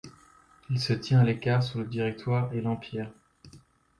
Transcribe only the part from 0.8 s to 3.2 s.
tient à l'écart sous le Directoire et l'Empire.